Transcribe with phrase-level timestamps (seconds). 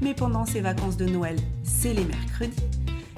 [0.00, 2.62] mais pendant ces vacances de Noël, c'est les mercredis,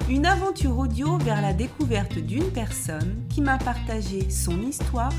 [0.09, 5.13] une aventure audio vers la découverte d'une personne qui m'a partagé son histoire,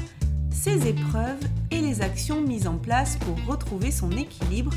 [0.50, 4.72] ses épreuves et les actions mises en place pour retrouver son équilibre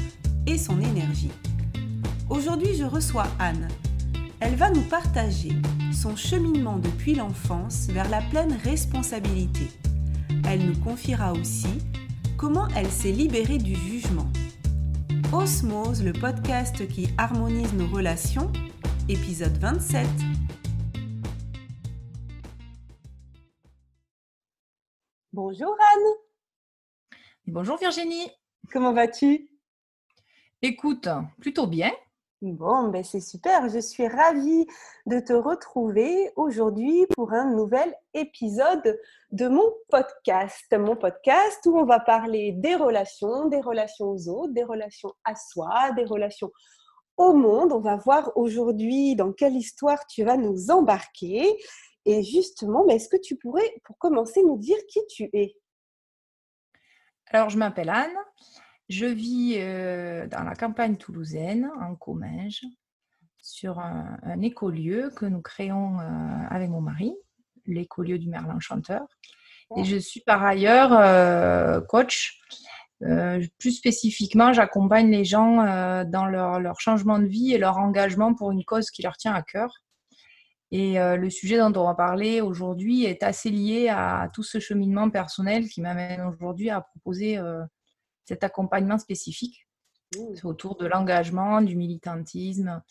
[0.45, 1.31] et son énergie.
[2.29, 3.67] Aujourd'hui, je reçois Anne.
[4.39, 5.53] Elle va nous partager
[5.93, 9.67] son cheminement depuis l'enfance vers la pleine responsabilité.
[10.47, 11.79] Elle nous confiera aussi
[12.37, 14.27] comment elle s'est libérée du jugement.
[15.33, 18.51] Osmose, le podcast qui harmonise nos relations,
[19.09, 20.05] épisode 27.
[25.31, 27.17] Bonjour Anne.
[27.47, 28.29] Bonjour Virginie.
[28.71, 29.49] Comment vas-tu?
[30.61, 31.09] Écoute,
[31.41, 31.91] plutôt bien.
[32.43, 33.69] Bon, ben c'est super.
[33.69, 34.67] Je suis ravie
[35.05, 38.99] de te retrouver aujourd'hui pour un nouvel épisode
[39.31, 40.65] de mon podcast.
[40.77, 45.35] Mon podcast où on va parler des relations, des relations aux autres, des relations à
[45.35, 46.51] soi, des relations
[47.15, 47.71] au monde.
[47.71, 51.47] On va voir aujourd'hui dans quelle histoire tu vas nous embarquer.
[52.03, 55.55] Et justement, ben, est-ce que tu pourrais, pour commencer, nous dire qui tu es?
[57.27, 58.17] Alors, je m'appelle Anne.
[58.93, 62.63] Je vis euh, dans la campagne toulousaine, en Comminges,
[63.41, 66.03] sur un, écolieu que nous créons euh,
[66.51, 67.15] avec mon mari,
[67.65, 69.01] l'écolieu du Merlin Chanteur.
[69.77, 72.39] Et je suis par ailleurs euh, coach.
[73.57, 75.55] plus spécifiquement, j'accompagne les gens
[76.05, 79.33] dans leur, leur, changement de vie et leur engagement pour une cause qui leur tient
[79.33, 79.73] à cœur.
[80.69, 85.09] Et le sujet dont on va parler aujourd'hui est assez lié à tout ce cheminement
[85.09, 87.39] personnel qui m'amène aujourd'hui à proposer
[88.25, 89.67] cet accompagnement spécifique
[90.15, 90.45] mmh.
[90.47, 92.81] autour de l'engagement, du militantisme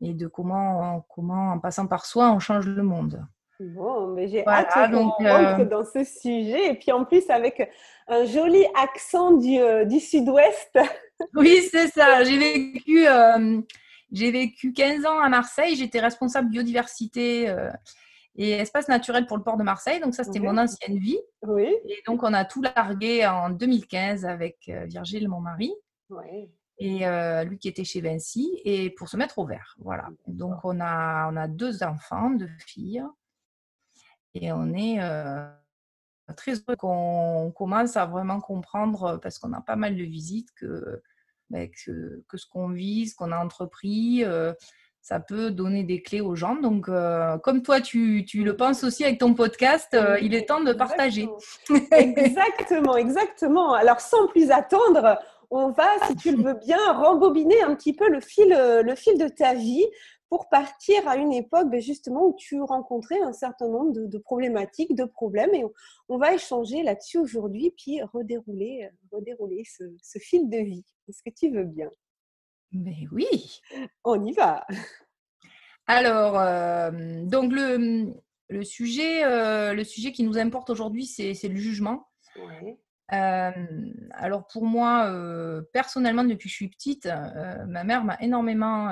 [0.00, 3.26] et de comment, comment, en passant par soi, on change le monde.
[3.58, 6.72] Bon, mais j'ai hâte qu'on rentre euh, dans ce sujet.
[6.72, 7.70] Et puis en plus, avec
[8.06, 10.78] un joli accent du, euh, du sud-ouest.
[11.34, 12.22] oui, c'est ça.
[12.24, 13.60] J'ai vécu, euh,
[14.12, 15.74] j'ai vécu 15 ans à Marseille.
[15.74, 17.50] J'étais responsable biodiversité
[18.36, 20.00] et espace naturel pour le port de Marseille.
[20.00, 21.18] Donc ça, c'était mon ancienne vie.
[21.42, 21.74] Oui.
[21.86, 25.72] Et donc, on a tout largué en 2015 avec euh, Virgile, mon mari.
[26.10, 26.50] Oui.
[26.78, 29.74] Et euh, lui qui était chez Vinci, et pour se mettre au vert.
[29.78, 30.08] Voilà.
[30.26, 33.02] Donc, on a, on a deux enfants, deux filles.
[34.34, 35.48] Et on est euh,
[36.36, 41.02] très heureux qu'on commence à vraiment comprendre, parce qu'on a pas mal de visites, que,
[41.48, 44.22] ben, que, que, ce qu'on vit, ce qu'on a entrepris,
[45.06, 46.56] ça peut donner des clés aux gens.
[46.56, 50.48] Donc, euh, comme toi, tu, tu, le penses aussi avec ton podcast, euh, il est
[50.48, 51.28] temps de partager.
[51.92, 53.74] Exactement, exactement.
[53.74, 55.16] Alors, sans plus attendre,
[55.48, 59.16] on va, si tu le veux bien, rembobiner un petit peu le fil, le fil
[59.16, 59.86] de ta vie
[60.28, 64.96] pour partir à une époque ben, justement où tu rencontrais un certain nombre de, problématiques,
[64.96, 65.54] de problèmes.
[65.54, 65.64] Et
[66.08, 70.84] on, va échanger là-dessus aujourd'hui, puis redérouler, redérouler ce, ce fil de vie.
[71.08, 71.92] Est-ce que tu veux bien?
[72.76, 73.60] Mais oui.
[74.04, 74.66] On y va.
[75.86, 76.90] Alors, euh,
[77.24, 78.12] donc le,
[78.48, 82.08] le sujet, euh, le sujet qui nous importe aujourd'hui, c'est, le jugement.
[83.12, 83.50] Euh,
[84.10, 85.12] alors pour moi,
[85.72, 87.08] personnellement, depuis que je suis petite,
[87.68, 88.86] ma mère m'a énormément,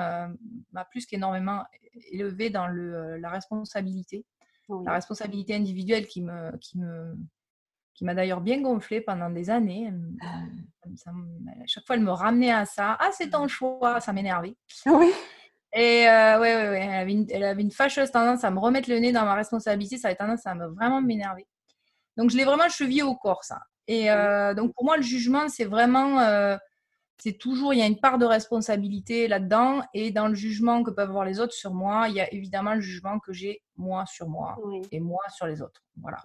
[0.71, 1.63] m'a plus qu'énormément
[2.11, 4.25] élevée dans le, la responsabilité,
[4.69, 7.13] la responsabilité individuelle qui me, qui me,
[7.95, 9.91] qui m'a d'ailleurs bien gonflé pendant des années.
[10.23, 12.97] à chaque fois, elle me ramenait à ça.
[12.99, 14.55] Ah, c'est ton choix, ça m'énervait.
[14.85, 15.11] Oui.
[15.73, 18.89] Et euh, ouais, ouais, Elle, avait une, elle, avait une, fâcheuse tendance à me remettre
[18.89, 19.97] le nez dans ma responsabilité.
[19.97, 21.47] Ça avait tendance à me vraiment m'énerver.
[22.17, 23.59] Donc, je l'ai vraiment chevillé au corps, ça.
[23.87, 26.19] Et euh, donc, pour moi, le jugement, c'est vraiment.
[26.19, 26.57] Euh,
[27.17, 29.81] c'est toujours, il y a une part de responsabilité là-dedans.
[29.93, 32.73] Et dans le jugement que peuvent avoir les autres sur moi, il y a évidemment
[32.73, 34.57] le jugement que j'ai moi sur moi
[34.91, 35.81] et moi sur les autres.
[35.95, 36.17] Voilà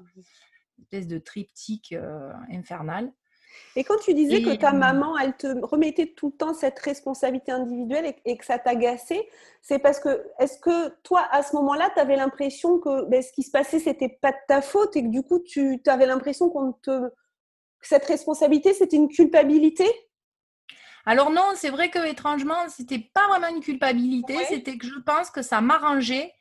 [0.80, 3.12] espèce de triptyque euh, infernal.
[3.76, 7.52] Et quand tu disais que ta maman, elle te remettait tout le temps cette responsabilité
[7.52, 9.28] individuelle et, que ça t'agaçait,
[9.60, 13.32] c'est parce que, est-ce que toi, à ce moment-là, tu avais l'impression que ben, ce
[13.32, 16.48] qui se passait, c'était pas de ta faute et que du coup, tu avais l'impression
[16.48, 17.08] qu'on te.
[17.80, 19.86] Que cette responsabilité, c'était une culpabilité?
[21.06, 25.30] Alors non, c'est vrai que étrangement, c'était pas vraiment une culpabilité, c'était que je pense
[25.30, 26.32] que ça m'arrangeait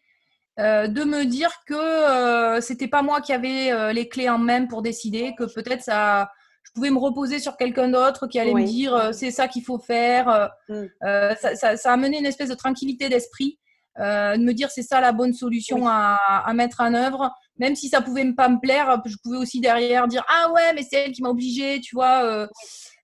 [0.59, 4.37] euh, de me dire que euh, c'était pas moi qui avais euh, les clés en
[4.37, 6.29] main pour décider, que peut-être ça,
[6.63, 9.63] je pouvais me reposer sur quelqu'un d'autre qui allait me dire euh, c'est ça qu'il
[9.63, 10.49] faut faire.
[10.67, 10.85] Mm.
[11.01, 13.57] ça, ça, ça, a amené une espèce de tranquillité d'esprit,
[13.97, 17.31] de me dire c'est ça la bonne solution à, à, mettre en œuvre.
[17.57, 20.83] Même si ça pouvait pas me plaire, je pouvais aussi derrière dire ah ouais mais
[20.89, 22.47] c'est elle qui m'a obligée, tu vois.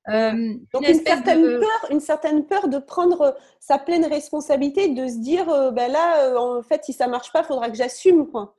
[0.09, 5.17] Euh, Donc une, certaine peur, une certaine peur de prendre sa pleine responsabilité, de se
[5.17, 8.27] dire euh, ben là, euh, en fait, si ça marche pas, il faudra que j'assume.
[8.29, 8.55] quoi.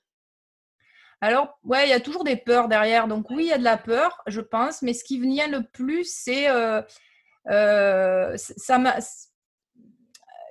[1.20, 3.06] Alors, ouais, il y a toujours des peurs derrière.
[3.06, 5.62] Donc oui, il y a de la peur, je pense, mais ce qui vient le
[5.62, 6.46] plus, c'est
[7.46, 8.78] ça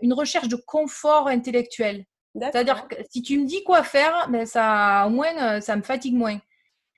[0.02, 2.06] une recherche de confort intellectuel.
[2.40, 6.16] C'est-à-dire que si tu me dis quoi faire, ben ça, au moins, ça me fatigue
[6.16, 6.40] moins.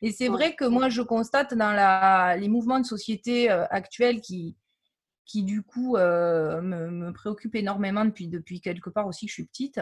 [0.02, 4.22] Et c'est vrai que moi, je constate dans la, les mouvements de société euh, actuels
[4.22, 4.56] qui,
[5.26, 9.34] qui du coup, euh, me, me, préoccupent énormément depuis, depuis quelque part aussi que je
[9.34, 9.80] suis petite.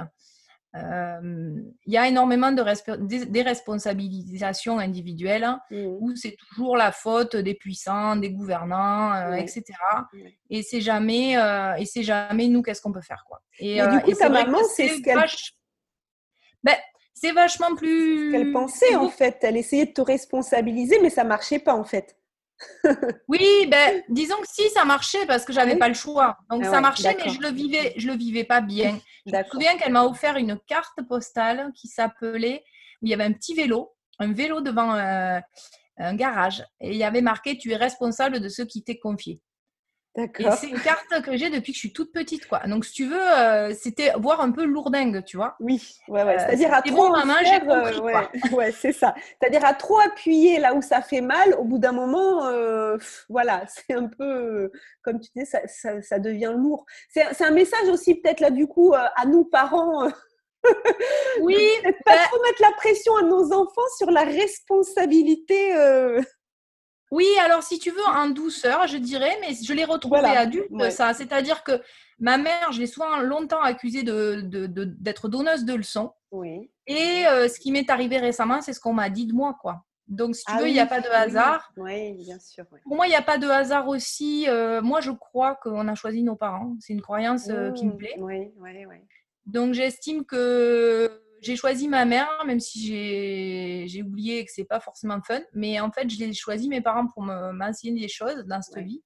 [0.76, 5.86] Euh, il y a énormément de déresponsabilisation individuelle mmh.
[6.00, 9.64] où c'est toujours la faute des puissants, des gouvernants, etc.
[10.50, 11.38] Et c'est jamais,
[11.78, 13.42] et c'est jamais nous qu'est-ce qu'on peut faire quoi.
[13.60, 15.24] Et, du coup, ta maman, c'est ce qu'elle
[16.62, 16.76] ben,
[17.16, 18.32] c'est vachement plus.
[18.32, 19.40] qu'elle pensait en fait.
[19.42, 22.18] Elle essayait de te responsabiliser, mais ça marchait pas en fait.
[23.28, 26.38] oui, ben disons que si ça marchait parce que j'avais n'avais pas le choix.
[26.50, 29.00] Donc ah ça marchait, mais je le vivais, je le vivais pas bien.
[29.28, 32.64] Je me souviens qu'elle m'a offert une carte postale qui s'appelait
[33.02, 35.40] où il y avait un petit vélo, un vélo devant euh,
[35.98, 39.42] un garage, et il y avait marqué "Tu es responsable de ce qui t'est confié".
[40.18, 42.62] Et c'est une carte que j'ai depuis que je suis toute petite, quoi.
[42.68, 45.58] Donc, si tu veux, euh, c'était voir un peu lourdingue, tu vois.
[45.60, 46.36] Oui, ouais, ouais.
[46.36, 49.14] Euh, C'est-à-dire à trop bon, main, j'ai compris, euh, ouais, c'est ça.
[49.40, 52.50] C'est-à-dire à trop appuyer là où ça fait mal, au bout d'un moment,
[53.30, 54.72] voilà, c'est un peu,
[55.02, 56.86] comme tu dis, ça, ça, devient lourd.
[57.10, 60.08] C'est un message aussi, peut-être là, du coup, à nous parents.
[61.42, 61.58] oui.
[61.84, 65.74] pas bah trop mettre la pression à nos enfants sur la responsabilité.
[67.12, 71.14] Oui, alors si tu veux, en douceur, je dirais, mais je l'ai retrouvé adulte, ça.
[71.14, 71.82] C'est-à-dire que
[72.20, 76.12] ma mère, je l'ai souvent longtemps accusée d'être de, de, donneuse de leçons.
[76.32, 76.70] Oui.
[76.88, 79.84] Et euh, ce qui m'est arrivé récemment, c'est ce qu'on m'a dit de moi, quoi.
[80.08, 81.72] Donc, si tu ah veux, il n'y a pas de hasard.
[81.78, 82.66] Oui, bien sûr.
[82.84, 84.46] Pour moi, il n'y a pas de hasard aussi.
[84.48, 86.76] Euh, moi, je crois qu'on a choisi nos parents.
[86.80, 88.16] C'est une croyance euh, qui me mmh, plaît.
[88.20, 88.98] Oui, oui, oui.
[89.48, 95.22] Donc, j'estime que j'ai choisi ma mère, même si j'ai oublié que c'est pas forcément
[95.22, 95.42] fun.
[95.54, 99.02] Mais en fait, j'ai choisi mes parents pour m'enseigner des choses dans cette vie.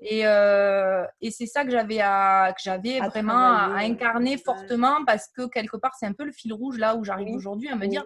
[0.00, 5.48] Et, euh, et c'est ça que j'avais que j'avais vraiment à, incarner fortement parce que
[5.48, 8.04] quelque part, c'est un peu le fil rouge là où j'arrive aujourd'hui à me dire,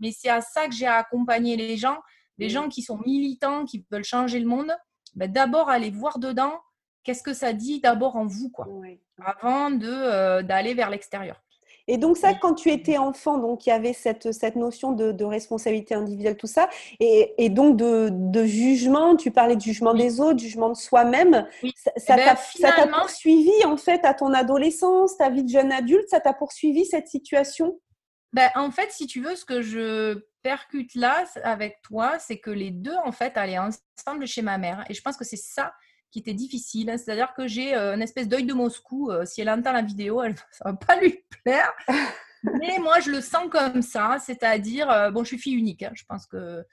[0.00, 1.98] mais c'est à ça que j'ai accompagné les gens,
[2.38, 4.74] les gens qui sont militants, qui veulent changer le monde.
[5.14, 6.58] Ben, d'abord, aller voir dedans
[7.04, 8.66] qu'est-ce que ça dit d'abord en vous, quoi,
[9.22, 11.43] avant de euh, d'aller vers l'extérieur.
[11.86, 15.24] Et donc ça, quand tu étais enfant, donc il y avait cette, cette notion de,
[15.24, 16.68] responsabilité individuelle, tout ça,
[17.00, 21.46] et, et donc de, de, jugement, tu parlais de jugement des autres, jugement de soi-même,
[21.96, 26.08] ça eh ben, t'a poursuivi en fait à ton adolescence, ta vie de jeune adulte,
[26.08, 27.78] ça t'a poursuivi cette situation?
[28.32, 32.50] Ben, En fait, si tu veux, ce que je percute là avec toi, c'est que
[32.50, 35.72] les deux en fait allaient ensemble chez ma mère, et je pense que c'est ça
[36.14, 36.90] qui était difficile.
[36.90, 36.96] Hein.
[36.96, 39.10] C'est-à-dire que j'ai euh, une espèce d'œil de Moscou.
[39.10, 41.72] Euh, si elle entend la vidéo, elle, ça va pas lui plaire.
[42.44, 44.18] Mais moi, je le sens comme ça.
[44.20, 45.82] C'est-à-dire, euh, bon, je suis fille unique.
[45.82, 45.90] Hein.
[45.94, 46.64] je pense que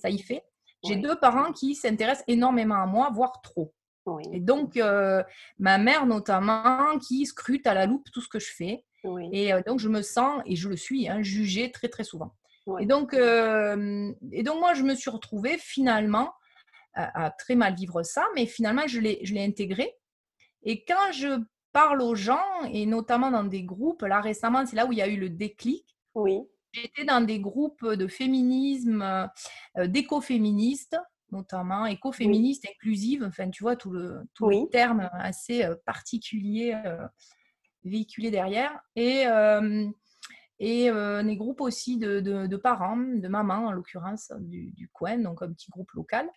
[0.00, 0.42] ça y fait.
[0.82, 3.74] J'ai deux parents qui s'intéressent énormément à moi, voire trop.
[4.32, 4.76] Et donc,
[5.58, 8.84] ma mère notamment, qui scrute à la loupe tout ce que je fais.
[9.32, 12.36] Et donc, je me sens, et je le suis, hein, jugée très, très souvent.
[12.78, 16.30] Et, donc, et donc, moi, je me suis retrouvée finalement
[16.96, 19.94] à, très mal vivre ça, mais finalement, je l'ai intégré.
[20.62, 21.40] Et quand je
[21.72, 25.02] parle aux gens, et notamment dans des groupes, là récemment, c'est là où il y
[25.02, 25.84] a eu le déclic.
[26.14, 26.40] Oui.
[26.72, 29.02] J'étais dans des groupes de féminisme,
[29.78, 30.96] euh, d'écoféministes,
[31.30, 37.06] notamment écoféministes, inclusives, enfin, tu vois, tout le, tout le terme assez euh, particulier euh,
[37.84, 38.78] véhiculé derrière.
[38.94, 39.24] Et,
[40.58, 45.42] et des groupes aussi de, de, parents, de mamans en l'occurrence, du, du, coin, donc
[45.42, 46.28] un petit groupe local.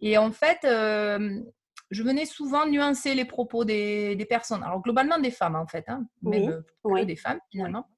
[0.00, 4.62] Et en fait, je venais souvent nuancer les propos des, des, personnes.
[4.64, 6.62] Alors, globalement, des femmes, en fait, hein, même
[7.04, 7.88] des femmes, finalement.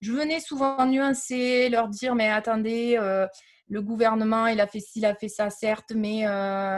[0.00, 2.98] Je venais souvent nuancer, leur dire, mais attendez,
[3.68, 6.24] le gouvernement, il a fait ci, il a fait ça, certes, mais,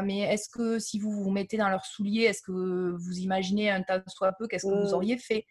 [0.04, 3.82] mais est-ce que si vous vous mettez dans leurs souliers, est-ce que vous imaginez un
[3.82, 4.94] tas soit peu, qu'est-ce que vous mmh.
[4.94, 5.46] auriez fait?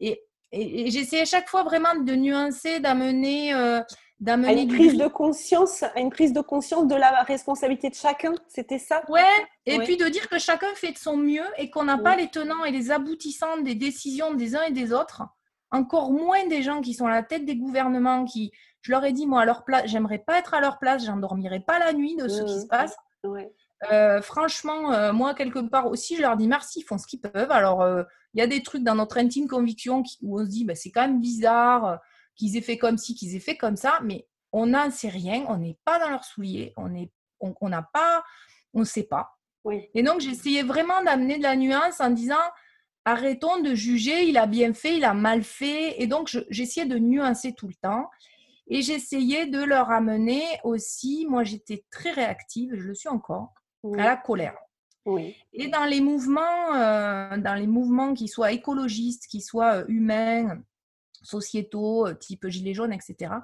[0.00, 0.20] Et,
[0.52, 3.52] et, j'essayais à chaque fois vraiment de nuancer, d'amener
[4.20, 8.32] d'amener une prise de conscience, une prise de conscience de la responsabilité de chacun.
[8.48, 9.02] C'était ça?
[9.08, 9.22] Ouais.
[9.66, 12.28] Et puis de dire que chacun fait de son mieux et qu'on n'a pas les
[12.28, 15.22] tenants et les aboutissants des décisions des uns et des autres.
[15.70, 19.12] encore moins des gens qui sont à la tête des gouvernements, qui, je leur ai
[19.12, 22.14] dit, moi, à leur place, j'aimerais pas être à leur place, j'endormirai pas la nuit
[22.16, 22.96] de ce qui se passe.
[23.90, 27.20] Euh, franchement, euh, moi, quelque part aussi, je leur dis merci, ils font ce qu'ils
[27.20, 27.50] peuvent.
[27.50, 30.64] Alors, euh, il y a des trucs dans notre intime conviction où on se dit,
[30.64, 32.00] bah, c'est quand même bizarre
[32.36, 35.44] qu'ils aient fait comme ci, qu'ils aient fait comme ça, mais on n'en sait rien,
[35.48, 37.06] on n'est pas dans leurs souliers, on n'a
[37.40, 37.52] on,
[37.92, 38.24] pas,
[38.72, 39.38] on ne sait pas.
[39.94, 42.34] Et donc, j'essayais vraiment d'amener de la nuance en disant,
[43.04, 46.02] arrêtons de juger, il a bien fait, il a mal fait.
[46.02, 48.10] Et donc, j'essayais de nuancer tout le temps.
[48.66, 53.52] Et j'essayais de leur amener aussi, moi j'étais très réactive, je le suis encore,
[53.98, 54.56] à la colère.
[55.52, 60.62] Et dans les mouvements, euh, dans les mouvements qui soient écologistes, qui soient euh, humains,
[61.22, 63.34] sociétaux, euh, type gilets jaunes, etc.,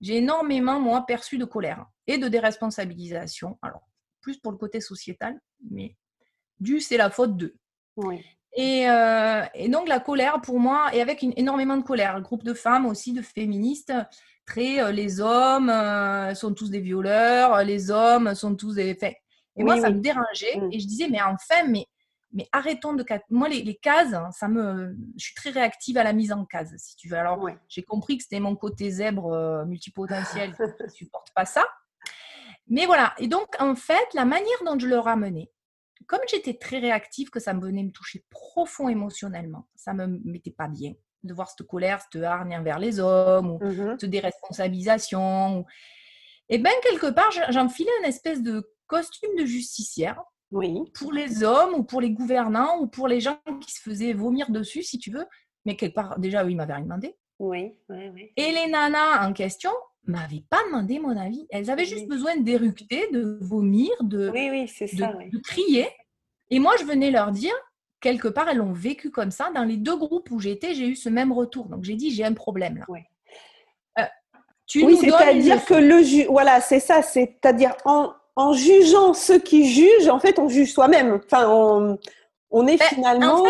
[0.00, 3.58] j'ai énormément, moi, perçu de colère et de déresponsabilisation.
[3.62, 3.88] Alors,
[4.20, 5.96] plus pour le côté sociétal, mais
[6.60, 7.56] du c'est la faute d'eux.
[8.58, 12.54] Et, et, donc la colère pour moi, et avec une, énormément de colère, groupe de
[12.54, 13.92] femmes aussi, de féministes,
[14.46, 15.70] très les hommes
[16.34, 18.96] sont tous des violeurs, les hommes sont tous des...
[19.56, 20.58] Et moi, ça me dérangeait.
[20.58, 20.72] Mm.
[20.72, 21.86] Et je disais, mais enfin, mais,
[22.32, 23.04] mais arrêtons de.
[23.30, 24.96] Moi, les, cases, hein, ça me.
[25.16, 27.16] Je suis très réactive à la mise en case, si tu veux.
[27.16, 31.66] Alors, j'ai compris que c'était mon côté zèbre euh, multipotentiel qui ne supporte pas ça.
[32.68, 33.14] Mais voilà.
[33.18, 35.50] Et donc, en fait, la manière dont je le ramenais,
[36.06, 40.20] comme j'étais très réactive, que ça me venait me toucher profond émotionnellement, ça ne me
[40.24, 44.10] mettait pas bien de voir cette colère, cette hargne envers les hommes, ou mmh cette
[44.10, 45.64] déresponsabilisation.
[46.48, 50.22] Et bien, quelque part, j'enfilais une espèce de costume de justicière.
[50.52, 50.84] Oui.
[50.94, 54.50] Pour les hommes ou pour les gouvernants ou pour les gens qui se faisaient vomir
[54.50, 55.26] dessus, si tu veux.
[55.64, 57.16] Mais quelque part, déjà, eux, ils m'avaient rien demandé.
[57.38, 58.32] Oui, oui, oui.
[58.36, 59.70] Et les nanas en question
[60.04, 61.46] m'avaient pas demandé mon avis.
[61.50, 65.88] Elles avaient juste besoin d'éructer, de vomir, de, oui, oui, c'est ça, de crier.
[66.50, 67.54] Et moi, je venais leur dire,
[68.00, 69.50] quelque part, elles l'ont vécu comme ça.
[69.54, 71.66] Dans les deux groupes où j'étais, j'ai eu ce même retour.
[71.66, 72.84] Donc, j'ai dit, j'ai un problème là.
[72.88, 73.00] Oui.
[73.98, 74.04] Euh,
[74.66, 76.24] tu oui, c'est-à-dire que le ju...
[76.26, 81.20] voilà, c'est ça, c'est-à-dire en, en jugeant ceux qui jugent, en fait, on juge soi-même.
[81.24, 81.48] Enfin,
[82.50, 83.42] on, est ben, finalement.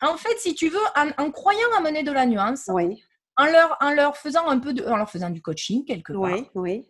[0.00, 0.78] En fait, si tu veux,
[1.18, 4.96] en, croyant amener de la nuance, en, leur, en leur faisant un peu de, en
[4.96, 6.86] leur faisant du coaching quelque part, oui, oui.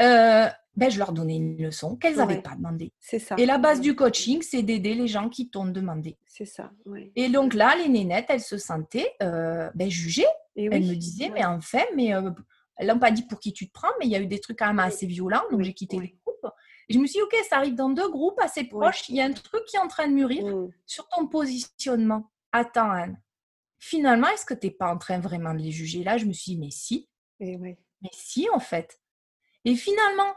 [0.00, 0.46] Euh,
[0.76, 2.92] ben, je leur donnais une leçon qu'elles n'avaient pas demandé.
[3.00, 3.34] C'est ça.
[3.36, 6.16] Et la base du coaching, c'est d'aider les gens qui t'ont demandé.
[6.24, 6.70] C'est ça.
[7.16, 10.26] Et donc là, les nénettes, elles se sentaient euh, ben, jugées.
[10.54, 12.30] elles me disaient, mais en fait, mais euh,
[12.76, 14.38] elles n'ont pas dit pour qui tu te prends, mais il y a eu des
[14.38, 16.16] trucs quand même assez violents, donc j'ai quitté.
[16.88, 19.20] Et je me suis dit, ok, ça arrive dans deux groupes assez proches, il y
[19.20, 20.72] a un truc qui est en train de mûrir mm.
[20.86, 22.30] sur ton positionnement.
[22.52, 23.20] Attends, Anne,
[23.78, 26.02] finalement, est-ce que tu n'es pas en train vraiment de les juger?
[26.02, 27.08] Là, je me suis dit, mais si.
[27.40, 29.00] Et eh Mais si, en fait.
[29.64, 30.34] Et finalement,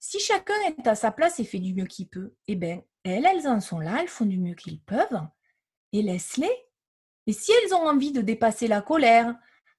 [0.00, 3.26] si chacun est à sa place et fait du mieux qu'il peut, eh bien, elles,
[3.26, 5.20] elles en sont là, elles font du mieux qu'ils peuvent,
[5.92, 6.50] et laisse-les.
[7.26, 9.34] Et si elles ont envie de dépasser la colère,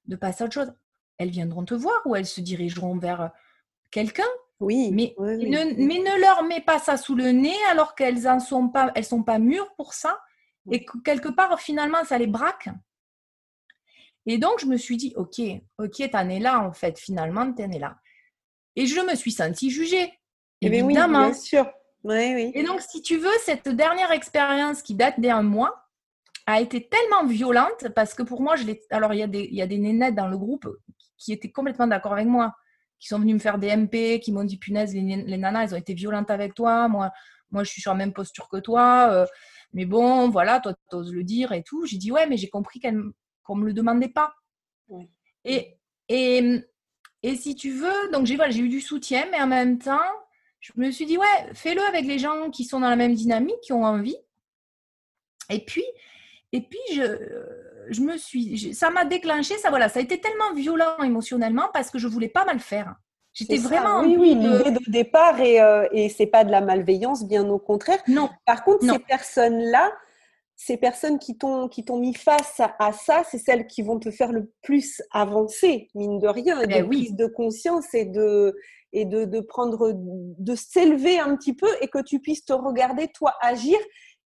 [0.06, 0.72] de passer à autre chose,
[1.18, 3.30] elles viendront te voir ou elles se dirigeront vers
[3.90, 4.28] quelqu'un.
[4.60, 4.90] Oui.
[4.92, 8.68] Mais, Ne, mais ne leur mets pas ça sous le nez alors qu'elles ne sont
[8.68, 10.20] pas, elles sont pas mûres pour ça
[10.70, 12.68] et que quelque part finalement ça les braque.
[14.26, 15.40] Et donc je me suis dit ok,
[15.78, 17.96] ok, t'en es là en fait finalement t'en es là.
[18.76, 20.12] Et je me suis sentie jugée.
[20.60, 21.20] Eh ben évidemment.
[21.20, 21.72] Oui, bien sûr.
[22.04, 22.52] Oui, oui.
[22.54, 25.86] Et donc si tu veux cette dernière expérience qui date d'un mois
[26.46, 28.82] a été tellement violente parce que pour moi je l'ai.
[28.90, 30.68] Alors il y a des il y a des nénettes dans le groupe
[31.16, 32.54] qui étaient complètement d'accord avec moi
[33.00, 35.78] qui sont venus me faire des MP, qui m'ont dit punaise, les, nanas, elles ont
[35.78, 36.86] été violentes avec toi.
[36.88, 37.10] Moi,
[37.50, 39.08] moi, je suis sur la même posture que toi.
[39.10, 39.26] Euh,
[39.72, 41.86] mais bon, voilà, toi, tu oses le dire et tout.
[41.86, 44.34] J'ai dit ouais, mais j'ai compris qu'on ne me le demandait pas.
[45.44, 45.78] Et,
[46.08, 46.60] et,
[47.22, 49.98] et, si tu veux, donc j'ai voilà, eu du soutien, mais en même temps,
[50.60, 53.60] je me suis dit ouais, fais-le avec les gens qui sont dans la même dynamique,
[53.62, 54.18] qui ont envie.
[55.48, 55.84] Et puis,
[56.52, 60.54] et puis je je me suis, ça m'a déclenché, ça voilà, ça a été tellement
[60.54, 62.94] violent émotionnellement parce que je voulais pas mal faire.
[63.32, 64.00] J'étais vraiment.
[64.00, 67.58] Oui, oui, l'idée de départ et, euh, et c'est pas de la malveillance, bien au
[67.58, 68.00] contraire.
[68.08, 68.28] Non.
[68.44, 69.92] Par contre, ces personnes-là,
[70.56, 74.10] ces personnes qui t'ont qui t'ont mis face à, ça, c'est celles qui vont te
[74.10, 78.54] faire le plus avancer, mine de rien, et de prise de conscience et de
[78.92, 83.06] et de, de prendre, de s'élever un petit peu et que tu puisses te regarder
[83.06, 83.78] toi agir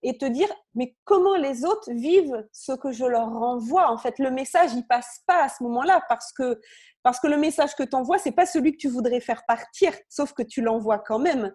[0.05, 4.19] et te dire mais comment les autres vivent ce que je leur renvoie en fait?
[4.19, 6.61] Le message il passe pas à ce moment-là parce que
[7.03, 9.93] parce que le message que tu envoies c'est pas celui que tu voudrais faire partir
[10.09, 11.53] sauf que tu l'envoies quand même.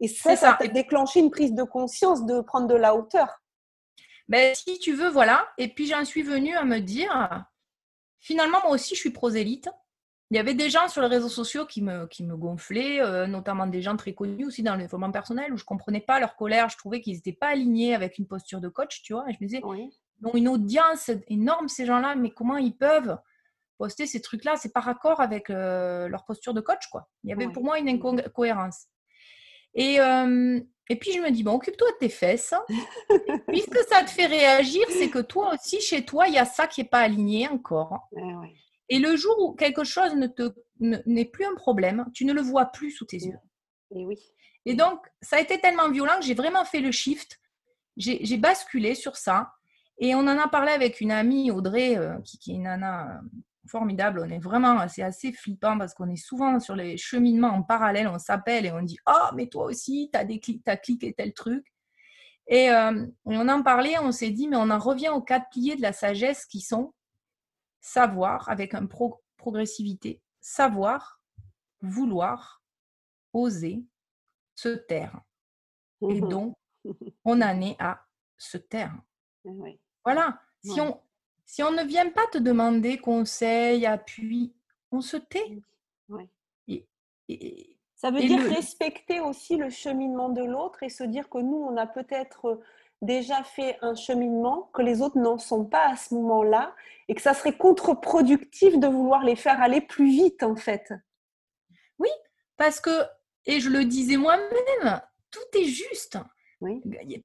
[0.00, 0.66] Et ça ça, ça.
[0.66, 3.42] déclenché une prise de conscience de prendre de la hauteur.
[4.26, 5.46] Mais si tu veux voilà.
[5.58, 7.44] Et puis j'en suis venue à me dire
[8.20, 9.68] finalement moi aussi je suis prosélyte
[10.32, 13.26] il y avait des gens sur les réseaux sociaux qui me, qui me gonflaient, euh,
[13.26, 16.20] notamment des gens très connus aussi dans le développement personnel, où je ne comprenais pas
[16.20, 19.26] leur colère, je trouvais qu'ils n'étaient pas alignés avec une posture de coach, tu vois.
[19.28, 23.18] Et je me disais, ont une audience énorme, ces gens-là, mais comment ils peuvent
[23.76, 24.56] poster ces trucs-là?
[24.56, 27.10] C'est par accord avec euh, leur posture de coach, quoi.
[27.24, 28.86] Il y avait pour moi une incohérence.
[29.74, 30.58] Et, euh,
[30.88, 32.54] et puis je me dis, bon, occupe-toi de tes fesses.
[33.48, 36.66] Puisque ça te fait réagir, c'est que toi aussi, chez toi, il y a ça
[36.66, 38.08] qui n'est pas aligné encore.
[38.88, 42.42] Et le jour où quelque chose ne te, n'est plus un problème, tu ne le
[42.42, 43.38] vois plus sous tes yeux.
[43.94, 44.18] Et oui.
[44.64, 47.40] Et donc, ça a été tellement violent que j'ai vraiment fait le shift.
[47.96, 49.52] J'ai basculé sur ça.
[49.98, 53.08] Et on en a parlé avec une amie, Audrey, euh, qui, qui, est une nana
[53.08, 53.20] euh,
[53.68, 54.22] formidable.
[54.24, 58.08] On est vraiment, c'est assez flippant parce qu'on est souvent sur les cheminements en parallèle.
[58.08, 61.64] On s'appelle et on dit Oh, mais toi aussi, tu as, as cliqué tel truc.
[62.48, 65.76] Et, euh, on en parlait, on s'est dit Mais on en revient aux quatre piliers
[65.76, 66.92] de la sagesse qui sont
[67.82, 68.88] savoir, avec une
[69.36, 71.20] progressivité, savoir,
[71.82, 72.62] vouloir,
[73.34, 73.84] oser,
[74.54, 75.20] se taire.
[76.00, 76.56] Et mmh donc,
[77.24, 78.06] on en est à
[78.38, 78.94] se taire.
[80.04, 80.40] Voilà.
[80.64, 81.00] Si on,
[81.44, 84.54] si on ne vient pas te demander conseil, appui,
[84.92, 85.60] on se tait.
[87.96, 91.76] ça veut dire respecter aussi le cheminement de l'autre et se dire que nous, on
[91.76, 92.60] a peut-être
[93.02, 96.74] déjà fait un cheminement, que les autres n'en sont pas à ce moment-là,
[97.08, 100.92] et que ça serait contre-productif de vouloir les faire aller plus vite, en fait.
[101.98, 102.08] Oui,
[102.56, 103.04] parce que,
[103.44, 106.18] et je le disais moi-même, tout est juste.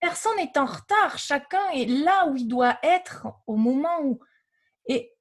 [0.01, 4.19] Personne n'est en retard, chacun est là où il doit être au moment où.
[4.87, 5.15] Et,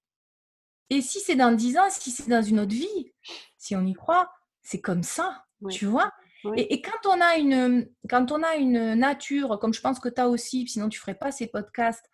[0.88, 3.12] et si c'est dans dix ans, si c'est dans une autre vie,
[3.58, 4.32] si on y croit,
[4.62, 6.12] c'est comme ça, tu vois.
[6.56, 10.20] Et, quand, on a une, quand on a une nature, comme je pense que tu
[10.20, 12.08] as aussi, sinon tu ne ferais pas ces podcasts,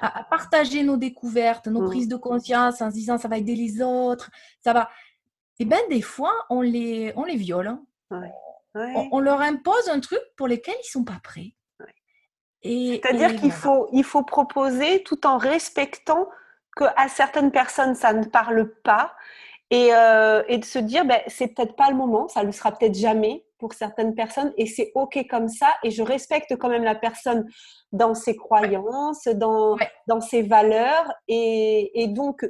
[0.00, 1.86] à, partager nos découvertes, nos mmh.
[1.86, 4.30] prises de conscience en se disant ça va aider les autres,
[4.62, 4.90] ça va.
[5.58, 7.68] Et eh bien, des fois, on les, on les viole.
[7.68, 7.84] Hein.
[9.12, 11.54] On, leur impose un truc pour lequel ils ne sont pas prêts.
[12.62, 16.28] C'est-à-dire qu'il faut, il faut proposer tout en respectant
[16.76, 19.14] que à certaines personnes, ça ne parle pas.
[19.70, 22.52] Et, euh, et de se dire, ben, c'est peut-être pas le moment, ça ne le
[22.52, 25.68] sera peut-être jamais pour certaines personnes, et c'est OK comme ça.
[25.84, 27.46] Et je respecte quand même la personne
[27.92, 29.76] dans ses croyances, dans,
[30.08, 31.12] dans ses valeurs.
[31.28, 32.44] Et, et, donc,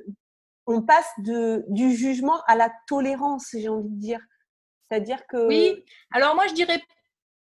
[0.66, 4.20] on passe de, du jugement à la tolérance, j'ai envie de dire.
[4.88, 5.46] C'est-à-dire que.
[5.48, 6.80] Oui, alors moi je dirais.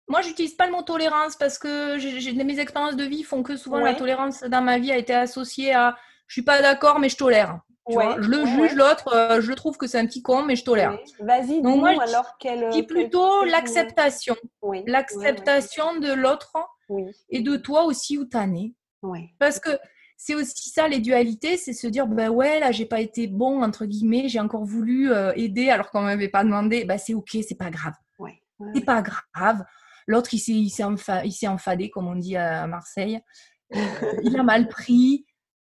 [0.07, 3.77] Moi, j'utilise pas le mot tolérance parce que mes expériences de vie font que souvent
[3.77, 7.17] la tolérance dans ma vie a été associée à je suis pas d'accord, mais je
[7.17, 7.59] tolère.
[7.89, 10.97] Je le juge l'autre, euh, je trouve que c'est un petit con, mais je tolère.
[11.19, 12.69] Vas-y, dis moi, alors quelle.
[12.69, 14.35] dis plutôt l'acceptation.
[14.85, 16.53] L'acceptation de l'autre
[17.29, 18.73] et de toi aussi où tu en es.
[19.39, 19.71] Parce que
[20.17, 23.63] c'est aussi ça les dualités, c'est se dire ben ouais là j'ai pas été bon
[23.63, 27.37] entre guillemets, j'ai encore voulu euh, aider alors qu'on m'avait pas demandé, ben c'est ok,
[27.47, 28.43] c'est pas grave, ouais,
[28.75, 29.63] c'est pas grave.
[30.07, 33.21] L'autre il s'est enfadé comme on dit à Marseille,
[33.73, 33.79] euh,
[34.23, 35.25] il a mal pris,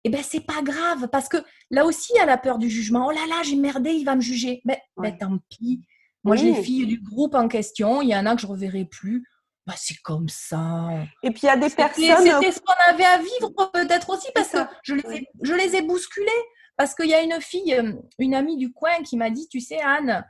[0.08, 1.36] et ben c'est pas grave parce que
[1.70, 3.08] là aussi il y a la peur du jugement.
[3.08, 4.62] Oh là là j'ai merdé, il va me juger.
[4.64, 5.82] Ben, ben tant pis.
[6.24, 8.86] Moi j'ai les filles du groupe en question, il y en a que je reverrai
[8.86, 9.28] plus.
[9.66, 10.88] Bah, c'est comme ça.
[11.24, 12.06] Et puis il y a des personnes.
[12.06, 15.76] C'était ce qu'on avait à vivre peut-être aussi parce que je les, ai, je les
[15.76, 16.32] ai bousculés.
[16.78, 19.60] Parce qu'il y a une fille, euh, une amie du coin qui m'a dit, tu
[19.60, 20.24] sais Anne,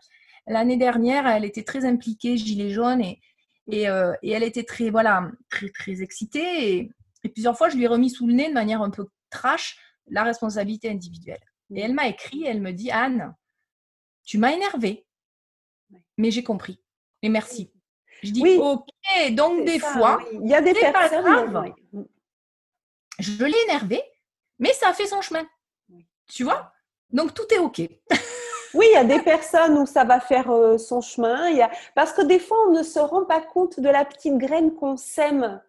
[0.48, 3.20] l'année dernière, elle était très impliquée, gilet jaune, et,
[3.70, 6.78] et, euh, et, elle était très, voilà, très, très excitée.
[6.78, 6.92] Et,
[7.26, 9.78] et, plusieurs fois, je lui ai remis sous le nez de manière un peu trash
[10.08, 11.44] la responsabilité individuelle.
[11.74, 13.36] Et elle m'a écrit, elle me dit, Anne,
[14.24, 15.06] tu m'as énervée,
[16.18, 16.82] mais j'ai compris.
[17.22, 17.72] Et merci.
[18.24, 21.24] Je dis oui, ok, donc des fois, il y a des personnes.
[21.24, 21.74] Pas grave.
[23.20, 24.02] Je l'ai énervé,
[24.60, 25.48] mais ça a fait son chemin.
[26.28, 26.74] Tu vois?
[27.10, 27.78] Donc tout est ok.
[28.74, 31.50] oui, il y a des personnes où ça va faire euh, son chemin.
[31.50, 31.72] Il y a...
[31.96, 34.98] Parce que des fois, on ne se rend pas compte de la petite graine qu'on
[34.98, 35.62] sème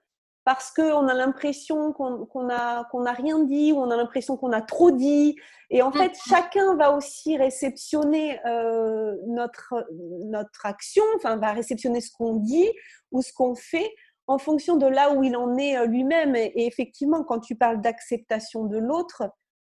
[0.49, 4.91] parce qu'on a l'impression qu'on n'a rien dit ou on a l'impression qu'on a trop
[4.91, 5.37] dit.
[5.69, 6.31] Et en fait, mm.
[6.31, 9.75] chacun va aussi réceptionner euh, notre,
[10.25, 12.67] notre action, enfin, va réceptionner ce qu'on dit
[13.13, 13.95] ou ce qu'on fait
[14.27, 16.35] en fonction de là où il en est euh, lui-même.
[16.35, 19.25] Et, effectivement, quand tu parles d'acceptation de l'autre,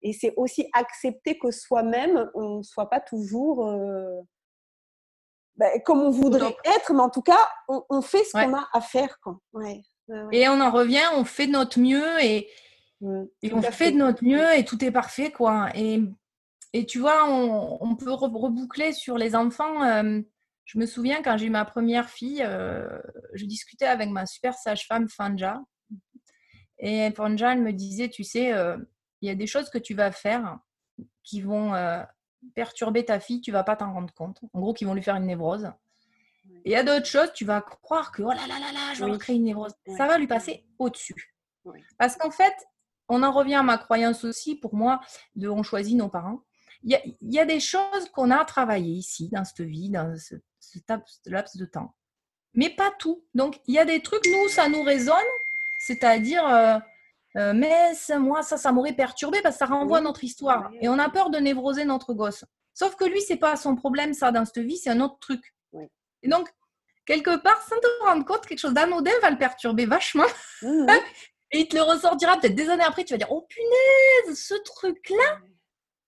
[0.01, 4.23] et c'est aussi accepter que soi-même, on ne soit pas toujours euh,
[5.57, 8.81] ben, comme on voudrait être, mais en tout cas, on, fait ce qu'on a à
[8.81, 9.19] faire.
[9.21, 9.37] Quoi.
[9.53, 9.83] Ouais.
[10.33, 12.49] Et on en revient, on fait de notre mieux et,
[13.01, 15.71] on fait, de notre mieux et tout est parfait, quoi.
[15.75, 16.01] Et,
[16.73, 19.85] et tu vois, on, peut reboucler sur les enfants.
[19.85, 20.21] Euh,
[20.65, 22.99] je me souviens quand j'ai eu ma première fille, euh,
[23.35, 25.61] je discutais avec ma super sage-femme Fanja.
[26.79, 28.79] Et Fanja, elle me disait, tu sais, euh,
[29.21, 30.59] il y a des choses que tu vas faire
[31.23, 31.73] qui vont
[32.55, 34.41] perturber ta fille, tu vas pas t'en rendre compte.
[34.53, 35.71] En gros, qui vont lui faire une névrose.
[36.65, 38.95] Et il y a d'autres choses, tu vas croire que oh là là là là,
[38.95, 39.73] je vais créer une névrose.
[39.97, 41.35] Ça va lui passer au-dessus.
[41.99, 42.55] Parce qu'en fait,
[43.09, 45.01] on en revient à ma croyance aussi, pour moi,
[45.35, 46.41] de on choisit nos parents.
[46.85, 50.35] Il y a, des choses qu'on a travaillées ici, dans cette vie, dans ce,
[51.27, 51.95] laps de temps.
[52.55, 53.25] Mais pas tout.
[53.35, 55.15] Donc, il y a des trucs, nous, ça nous résonne.
[55.87, 56.79] C'est-à-dire, euh,
[57.37, 60.71] euh, mais moi, ça, ça m'aurait perturbé parce que ça renvoie à notre histoire.
[60.81, 62.45] Et on a peur de névroser notre gosse.
[62.75, 65.55] Sauf que lui, c'est pas son problème, ça, dans cette vie, c'est un autre truc.
[66.23, 66.49] Et donc,
[67.07, 70.27] quelque part, sans te rendre compte, quelque chose d'anodin va le perturber vachement.
[70.63, 70.87] Mmh.
[71.53, 74.55] et il te le ressortira peut-être des années après, tu vas dire, oh punaise, ce
[74.63, 75.39] truc-là,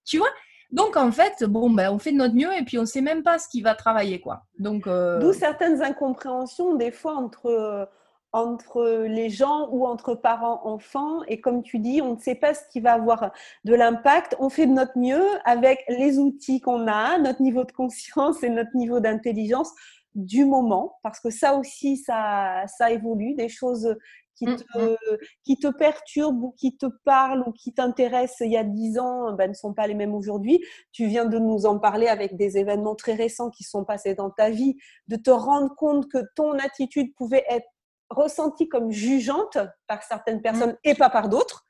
[0.05, 0.31] tu vois?
[0.71, 3.01] Donc en fait, bon, ben, on fait de notre mieux et puis on ne sait
[3.01, 4.43] même pas ce qui va travailler, quoi.
[4.59, 7.89] Donc euh, d'où certaines incompréhensions des fois entre
[8.35, 11.23] entre les gens ou entre parents-enfants.
[11.29, 13.31] Et comme tu dis, on ne sait pas ce qui va avoir
[13.65, 14.35] de l'impact.
[14.41, 18.49] On fait de notre mieux avec les outils qu'on a, notre niveau de conscience et
[18.49, 19.71] notre niveau d'intelligence
[20.15, 23.97] du moment, parce que ça aussi, ça, ça évolue, des choses
[24.37, 24.97] qui mmh, te, mmh.
[25.45, 29.33] qui te perturbent ou qui te parlent ou qui t'intéressent il y a dix ans
[29.33, 30.65] ben, ne sont pas les mêmes aujourd'hui.
[30.93, 34.31] Tu viens de nous en parler avec des événements très récents qui sont passés dans
[34.31, 34.77] ta vie,
[35.09, 37.67] de te rendre compte que ton attitude pouvait être
[38.11, 40.89] ressentie comme jugeante par certaines personnes mmh.
[40.89, 41.64] et pas par d'autres.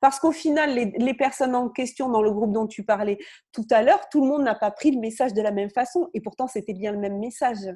[0.00, 3.18] Parce qu'au final, les, les, personnes en question dans le groupe dont tu parlais
[3.52, 6.10] tout à l'heure, tout le monde n'a pas pris le message de la même façon.
[6.12, 7.66] Et pourtant, c'était bien le même message.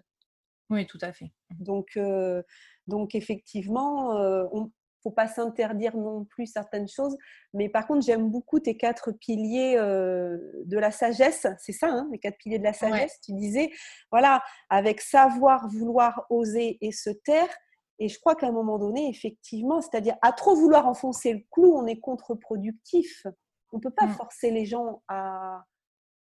[0.71, 1.33] Oui, tout à fait.
[1.59, 2.43] Donc, euh,
[2.87, 4.69] donc effectivement, euh, on ne
[5.03, 7.17] faut pas s'interdire non plus certaines choses.
[7.53, 11.47] Mais par contre, j'aime beaucoup tes quatre piliers euh, de la sagesse.
[11.59, 13.21] C'est ça, hein, les quatre piliers de la sagesse.
[13.25, 13.71] Tu disais,
[14.13, 17.49] voilà, avec savoir, vouloir, oser et se taire.
[18.01, 21.75] Et je crois qu'à un moment donné, effectivement, c'est-à-dire à trop vouloir enfoncer le clou,
[21.77, 23.27] on est contre-productif.
[23.73, 24.15] On ne peut pas mmh.
[24.15, 25.65] forcer les gens à,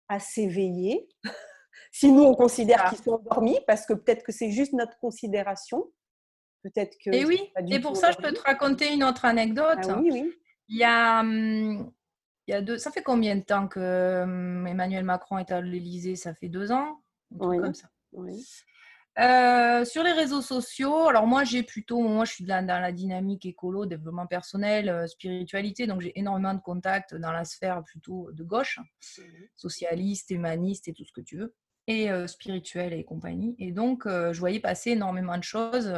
[0.08, 1.08] à s'éveiller.
[1.92, 5.84] si nous, on considère qu'ils sont endormis, parce que peut-être que c'est juste notre considération.
[6.64, 7.14] Peut-être que.
[7.14, 9.78] Et oui, et pour ça, je peux te raconter une autre anecdote.
[9.88, 10.34] Ah oui, oui.
[10.68, 11.92] Il y a, hum,
[12.46, 12.76] il y a deux.
[12.76, 16.16] Ça fait combien de temps que hum, Emmanuel Macron est à l'Élysée?
[16.16, 17.00] Ça fait deux ans?
[17.30, 17.58] Oui.
[17.58, 17.88] comme ça.
[18.12, 18.44] Oui.
[19.20, 23.46] Euh, sur les réseaux sociaux, alors moi j'ai plutôt, moi je suis dans, la dynamique
[23.46, 28.44] écolo, développement personnel, euh, spiritualité, donc j'ai énormément de contacts dans la sphère plutôt de
[28.44, 29.22] gauche, mmh
[29.56, 31.52] socialiste, humaniste et tout ce que tu veux,
[31.88, 33.56] et euh, spirituel et compagnie.
[33.58, 35.92] Et donc je voyais passer énormément de choses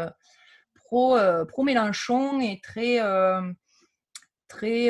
[0.75, 3.01] pro, pro Mélenchon et très,
[4.49, 4.89] très,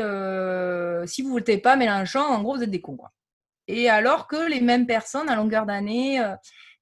[1.09, 2.97] si vous votez pas Mélenchon, en gros vous êtes des cons.
[3.67, 6.23] Et alors que les mêmes personnes à longueur d'année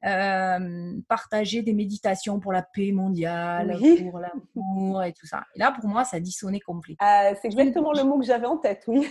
[0.04, 3.76] euh, partager des méditations pour la paix mondiale,
[4.10, 5.44] pour l'amour et tout ça.
[5.54, 7.06] Et là, pour moi, ça dissonnait complètement.
[7.06, 9.08] Euh, c'est exactement le mot que j'avais en tête, oui.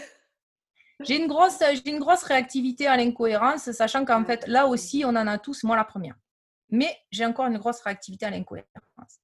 [1.04, 5.10] J'ai une, grosse, j'ai une grosse réactivité à l'incohérence, sachant qu'en fait, là aussi, on
[5.10, 6.16] en a tous, moi la première.
[6.70, 9.20] Mais j'ai encore une grosse réactivité à l'incohérence.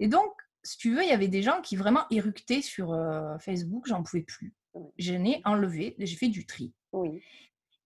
[0.00, 0.32] Et donc,
[0.62, 4.02] si tu veux, il y avait des gens qui vraiment éructaient sur euh, Facebook, j'en
[4.02, 4.54] pouvais plus.
[4.98, 6.74] Je n'ai enlevé, j'ai fait du tri.
[6.92, 7.22] Oui.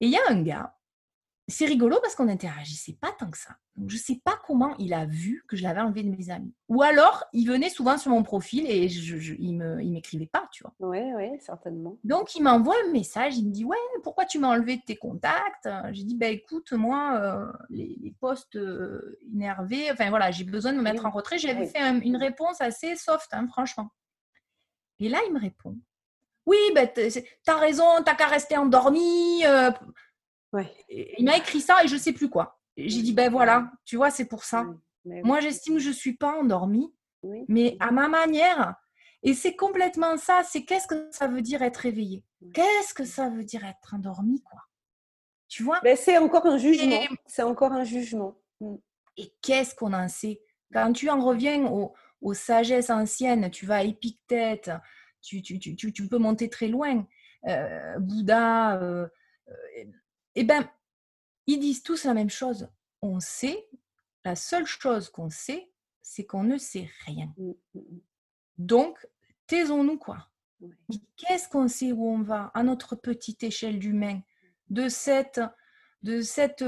[0.00, 0.74] Et il y a un gars
[1.48, 3.56] c'est rigolo parce qu'on n'interagissait pas tant que ça.
[3.76, 6.30] Donc, je ne sais pas comment il a vu que je l'avais enlevé de mes
[6.30, 6.54] amis.
[6.68, 10.62] Ou alors, il venait souvent sur mon profil et je, il ne m'écrivait pas, tu
[10.62, 10.72] vois.
[10.78, 11.98] Oui, oui, certainement.
[12.04, 13.36] Donc, il m'envoie un message.
[13.38, 15.68] Il me dit Ouais, pourquoi tu m'as enlevé de tes contacts?
[15.90, 20.72] J'ai dit Bah écoute, moi, euh, les, les, posts euh, énervés, enfin voilà, j'ai besoin
[20.72, 21.38] de me mettre en retrait.
[21.38, 23.90] J'avais fait une réponse assez soft, hein, franchement.
[25.00, 25.76] Et là, il me répond
[26.46, 27.02] Oui, bah, tu
[27.48, 29.44] as raison, t'as qu'à rester endormi.
[29.44, 29.70] Euh,
[30.88, 32.58] il m'a écrit ça et je sais plus quoi.
[32.76, 34.66] J'ai dit, ben voilà, tu vois, c'est pour ça.
[35.04, 36.92] Moi, j'estime que je ne suis pas endormie,
[37.48, 38.76] mais à ma manière.
[39.22, 40.42] Et c'est complètement ça.
[40.44, 44.42] C'est qu'est-ce que ça veut dire être éveillé Qu'est-ce que ça veut dire être endormi,
[44.42, 44.60] quoi?
[45.48, 45.80] Tu vois?
[45.84, 47.00] Mais C'est encore un jugement.
[47.26, 48.36] C'est encore un jugement.
[49.16, 50.40] Et qu'est-ce qu'on en sait?
[50.72, 54.70] Quand tu en reviens aux, sagesses anciennes, tu vas à Épictète,
[55.20, 57.06] tu, tu, tu, tu, peux monter très loin.
[57.46, 59.06] Euh, Bouddha, euh,
[59.48, 59.84] euh,
[60.34, 60.70] eh bien,
[61.46, 62.68] ils disent tous la même chose.
[63.00, 63.68] On sait,
[64.24, 65.70] la seule chose qu'on sait,
[66.02, 67.32] c'est qu'on ne sait rien.
[67.36, 68.00] Mmh, mmh, mmh.
[68.58, 69.06] Donc,
[69.46, 70.28] taisons-nous quoi.
[71.16, 74.20] Qu'est-ce qu'on sait où on va à notre petite échelle d'humain
[74.70, 75.40] de cette,
[76.02, 76.64] de cette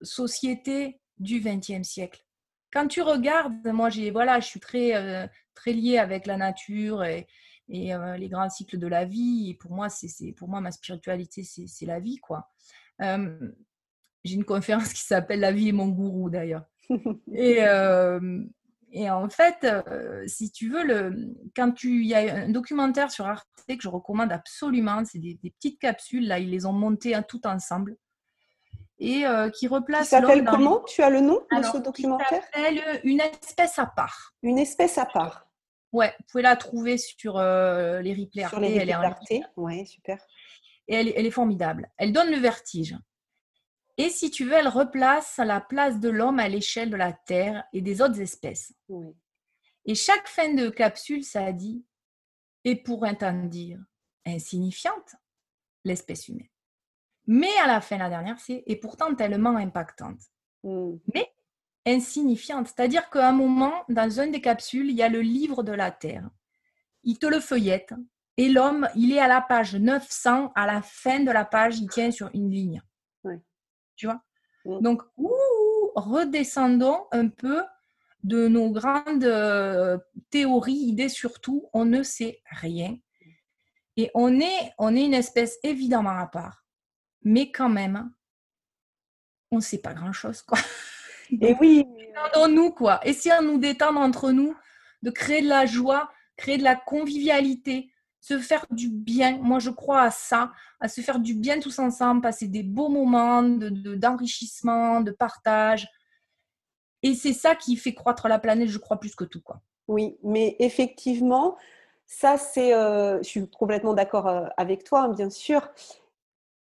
[0.00, 2.24] société du XXe siècle?
[2.72, 7.26] Quand tu regardes, moi j'ai voilà, je suis très, très liée avec la nature et,
[7.68, 9.50] et les grands cycles de la vie.
[9.50, 12.50] Et pour moi, c'est pour moi ma spiritualité, c'est la vie quoi.
[13.00, 16.64] J'ai une conférence qui s'appelle La vie est mon gourou d'ailleurs.
[17.32, 17.58] et,
[18.92, 19.66] et en fait,
[20.26, 23.88] si tu veux, le, quand tu, il y a un documentaire sur Arte que je
[23.88, 27.96] recommande absolument, c'est des, petites capsules, là, ils les ont montées hein, tout ensemble.
[28.98, 30.10] Et qui replace.
[30.10, 30.82] Ça s'appelle comment?
[30.84, 32.28] Tu as le nom de ce documentaire?
[32.28, 34.34] s'appelle Une espèce à part.
[34.42, 35.48] Une espèce à part.
[35.92, 39.26] Ouais, vous pouvez la trouver sur les replays Sur les elle est en Arte.
[39.56, 40.18] Ouais, super.
[40.88, 41.90] et elle, est- elle est formidable.
[41.98, 42.96] Elle donne le vertige.
[43.98, 47.64] Et si tu veux, elle replace la place de l'homme à l'échelle de la Terre
[47.74, 48.72] et des autres espèces.
[48.88, 49.14] Oui.
[49.84, 51.84] Et chaque fin de capsule, ça dit,
[52.64, 53.78] et pour ainsi dire,
[54.24, 55.14] insignifiante,
[55.84, 56.48] l'espèce humaine.
[57.26, 60.20] Mais à la fin, la dernière, c'est, et pourtant tellement impactante,
[60.64, 60.94] Mm.
[61.86, 62.68] Insignifiante.
[62.68, 65.90] C'est-à-dire qu'à un moment, dans une des capsules, il y a le livre de la
[65.90, 66.28] Terre.
[67.04, 67.94] Il te le feuillette,
[68.36, 71.88] et l'homme, il est à la page 900, à la fin de la page, il
[71.88, 72.82] tient sur une ligne.
[73.96, 74.22] Tu vois?
[74.64, 75.30] Donc, ouh,
[75.94, 77.62] redescendons un peu
[78.22, 79.98] de nos grandes euh,
[80.30, 82.96] théories, idées surtout, on ne sait rien.
[83.96, 86.64] Et on est, on est une espèce évidemment à part,
[87.22, 88.10] mais quand même,
[89.50, 90.42] on ne sait pas grand-chose.
[90.42, 90.58] quoi.
[91.40, 93.00] Et oui, Détendons-nous, quoi.
[93.04, 94.54] Essayons de nous détendre entre nous,
[95.02, 97.90] de créer de la joie, créer de la convivialité,
[98.20, 99.38] se faire du bien.
[99.38, 102.88] Moi, je crois à ça, à se faire du bien tous ensemble, passer des beaux
[102.88, 105.88] moments de- de- d'enrichissement, de, partage.
[107.02, 109.60] Et c'est ça qui fait croître la planète, je crois, plus que tout, quoi.
[109.88, 111.56] Oui, mais effectivement,
[112.06, 115.68] ça c'est, euh, je suis complètement d'accord euh, avec toi, hein, bien sûr.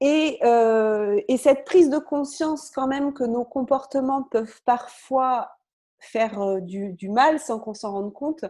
[0.00, 5.50] Et, euh, et cette prise de conscience quand même que nos comportements peuvent parfois
[5.98, 8.44] faire euh, du, du mal sans qu'on s'en rende compte,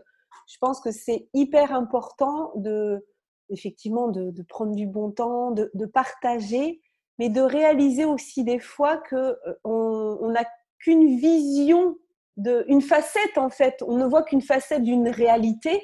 [0.46, 3.04] je pense que c'est hyper important de,
[3.50, 6.80] effectivement, de, de prendre du bon temps, de, de partager,
[7.18, 10.44] mais de réaliser aussi des fois que euh, on n'a
[10.78, 11.96] qu'une vision
[12.36, 13.82] de, une facette en fait.
[13.86, 15.82] On ne voit qu'une facette d'une réalité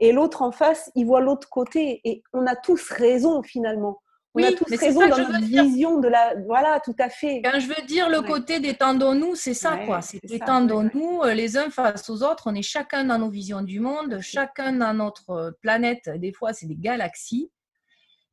[0.00, 2.00] et l'autre en face, il voit l'autre côté.
[2.04, 4.00] Et on a tous raison finalement.
[4.38, 5.64] On a Oui, tous raison dans notre dire.
[5.64, 6.34] vision de la.
[6.46, 7.42] Voilà, tout à fait.
[7.44, 8.26] Quand je veux dire le Ouais.
[8.28, 10.00] côté détendons-nous, c'est ça, Ouais, quoi.
[10.02, 12.44] C'est détendons-nous euh, les uns face aux autres.
[12.46, 16.08] On est chacun dans nos visions du monde, chacun dans notre euh, planète.
[16.16, 17.50] Des fois, c'est des galaxies.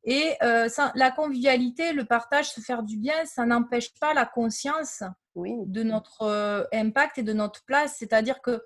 [0.04, 4.24] Et euh, ça- la convivialité, le partage, se faire du bien, ça n'empêche pas la
[4.24, 5.02] conscience
[5.34, 5.52] Oui.
[5.66, 7.96] de notre euh, impact et de notre place.
[7.98, 8.62] C'est-à-dire que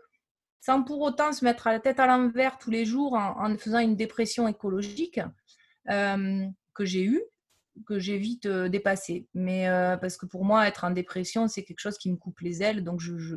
[0.60, 3.56] sans pour autant se mettre à la tête à l'envers tous les jours en, en
[3.56, 5.18] faisant une dépression écologique
[5.90, 6.44] euh,
[6.80, 7.22] que j'ai eue,
[7.86, 9.28] que j'ai vite euh, dépassée.
[9.34, 12.40] Mais euh, parce que pour moi, être en dépression, c'est quelque chose qui me coupe
[12.40, 12.82] les ailes.
[12.84, 13.36] Donc, je, je-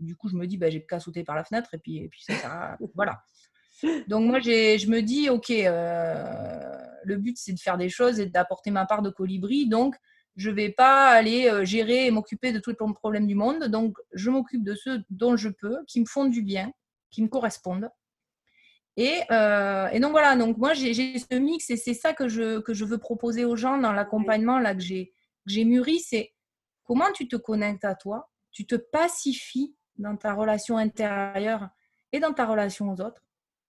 [0.00, 2.08] du coup, je me dis, bah, j'ai qu'à sauter par la fenêtre et puis, et
[2.08, 3.22] puis ça Voilà.
[4.08, 8.26] Donc, moi, je me dis, OK, euh, le but, c'est de faire des choses et
[8.26, 9.68] d'apporter ma part de colibri.
[9.68, 9.96] Donc,
[10.36, 13.64] je ne vais pas aller gérer et m'occuper de tous les problèmes du monde.
[13.64, 16.72] Donc, je m'occupe de ceux dont je peux, qui me font du bien,
[17.10, 17.90] qui me correspondent.
[18.96, 22.60] Et, euh, et donc voilà, donc moi j'ai ce mix et c'est ça que je,
[22.60, 26.32] que je veux proposer aux gens dans l'accompagnement là que j'ai mûri, c'est
[26.84, 31.68] comment tu te connectes à toi, tu te pacifies dans ta relation intérieure
[32.12, 33.22] et dans ta relation aux autres,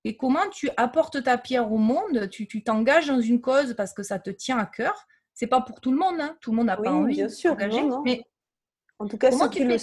[0.04, 3.94] et comment tu apportes ta pierre au monde, tu tu t'engages dans une cause parce
[3.94, 5.08] que ça te tient à cœur.
[5.34, 6.38] C'est pas pour tout le monde, hein.
[6.40, 8.02] tout le monde n'a Oui, pas envie bien de sûr, s'engager, non, non.
[8.04, 8.22] mais
[9.00, 9.76] En tout cas, ceux tu le.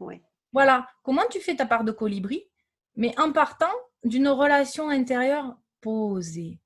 [0.00, 0.22] Ouais.
[0.52, 2.48] voilà, comment tu fais ta part de colibri,
[2.96, 3.70] mais en partant
[4.04, 6.60] d'une relation intérieure posée,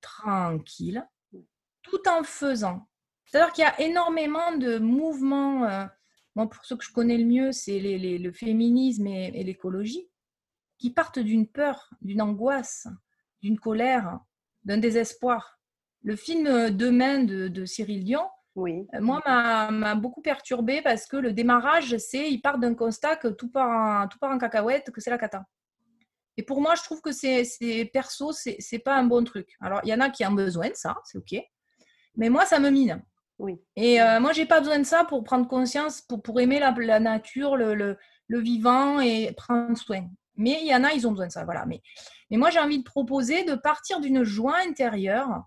[0.00, 1.06] tranquille,
[1.82, 2.86] tout en faisant.
[3.26, 5.64] C'est-à-dire qu'il y a énormément de mouvements.
[5.64, 5.84] euh,
[6.34, 9.44] moi, pour ceux que je connais le mieux, c'est les- les- le féminisme et, et
[9.44, 10.08] l'écologie,
[10.78, 12.86] qui partent d'une peur, d'une angoisse,
[13.42, 14.18] d'une colère,
[14.64, 15.58] d'un désespoir.
[16.02, 18.86] Le film euh, Demain de, de Cyril Dion, Oui.
[18.94, 23.16] euh, moi, m'a m'a beaucoup perturbée parce que le démarrage, c'est, il part d'un constat
[23.16, 25.44] que tout part en, tout part en cacahuète, que c'est la cata.
[26.40, 27.44] Et pour moi, je trouve que c'est
[27.92, 29.58] perso, c'est c'est pas un bon truc.
[29.60, 31.34] Alors, il y en a qui ont besoin de ça, c'est OK.
[32.16, 33.04] Mais moi, ça me mine.
[33.38, 33.60] Oui.
[33.76, 36.70] Et euh, moi, j'ai pas besoin de ça pour prendre conscience, pour, pour aimer la,
[36.78, 37.98] la nature, le, le,
[38.28, 40.08] le vivant et prendre soin.
[40.36, 41.44] Mais il y en a, ils ont besoin de ça.
[41.44, 41.66] Voilà.
[41.66, 41.82] Mais,
[42.30, 45.42] mais moi, j'ai envie de proposer de partir d'une joie intérieure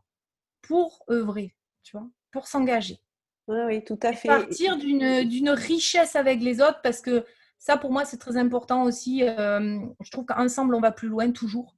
[0.62, 3.00] pour œuvrer, tu vois, pour s'engager
[3.48, 4.28] Oui, oui, tout à fait.
[4.28, 7.26] partir d'une d'une richesse avec les autres parce que
[7.64, 11.32] ça pour moi c'est très important aussi euh, je trouve qu'ensemble on va plus loin
[11.32, 11.78] toujours.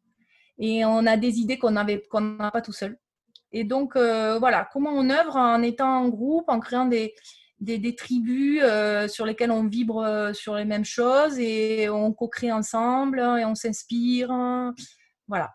[0.58, 1.76] Et on a des idées qu'on
[2.10, 2.98] qu'on n'a pas tout seul.
[3.52, 7.14] Et donc euh, voilà comment on œuvre en étant en groupe en créant des
[7.60, 13.20] des, tribus euh, sur lesquelles on vibre sur les mêmes choses et on co-crée ensemble
[13.20, 14.34] et on s'inspire
[15.28, 15.52] voilà.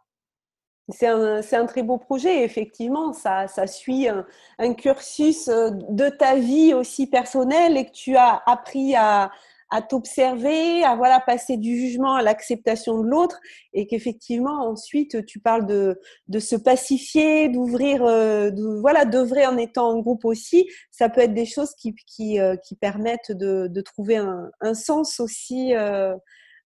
[0.89, 3.13] C'est un, un très beau projet, effectivement.
[3.13, 8.97] Ça, ça suit un, cursus de ta vie aussi personnelle et que tu as appris
[8.97, 9.31] à,
[9.71, 13.41] à t'observer, à voilà, passer du jugement à l'acceptation de l'autre
[13.73, 19.91] et qu'effectivement, ensuite, tu parles de, de se pacifier, d'ouvrir, euh, voilà, d'œuvrer en étant
[19.91, 20.69] en groupe aussi.
[20.91, 24.75] Ça peut être des choses qui, qui, euh, qui permettent de, de trouver un, un
[24.75, 25.73] sens aussi.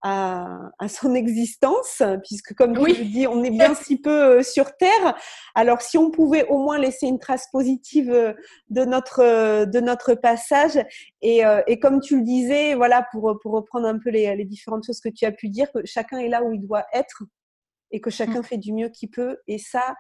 [0.04, 4.42] Euh, à, son existence, puisque comme tu le dis, on est bien si peu euh,
[4.42, 5.16] sur Terre.
[5.54, 8.32] Alors si on pouvait au moins laisser une trace positive euh,
[8.70, 10.78] de notre, euh, de notre passage,
[11.20, 14.84] et, et comme tu le disais, voilà, pour, pour reprendre un peu les, les, différentes
[14.84, 17.22] choses que tu as pu dire, que chacun est là où il doit être
[17.92, 18.44] et que chacun mmh.
[18.44, 19.38] fait du mieux qu'il peut.
[19.46, 19.94] Et ça,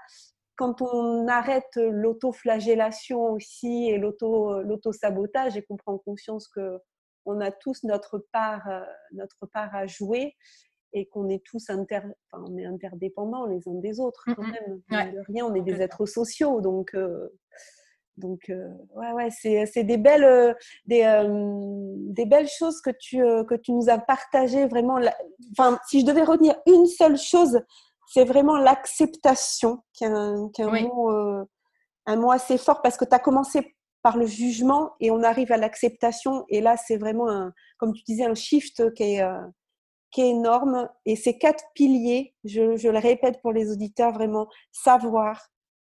[0.56, 6.78] quand on arrête l'autoflagellation aussi et l'auto-sabotage et qu'on prend conscience que
[7.24, 8.80] on a tous notre part, euh,
[9.12, 10.36] notre part à jouer
[10.92, 12.00] et qu'on est tous inter,
[12.32, 15.22] on est interdépendants les uns des autres quand même.
[15.26, 17.28] rien, on est des êtres sociaux, donc euh,
[18.18, 20.54] donc euh, ouais ouais c'est des belles
[20.84, 21.00] des,
[22.10, 25.00] des belles choses que tu que tu nous as partagées vraiment.
[25.56, 27.58] Enfin, si je devais retenir une seule chose,
[28.06, 30.50] c'est vraiment l'acceptation, qui est un,
[30.82, 31.08] mot,
[32.04, 35.52] un mot assez fort parce que tu as commencé par le jugement et on arrive
[35.52, 36.44] à l'acceptation.
[36.48, 39.46] Et là, c'est vraiment, un, comme tu disais, un shift qui est, euh,
[40.10, 40.88] qui est énorme.
[41.06, 45.48] Et ces quatre piliers, je, je, le répète pour les auditeurs, vraiment, savoir,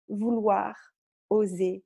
[0.07, 0.75] vouloir,
[1.29, 1.83] oser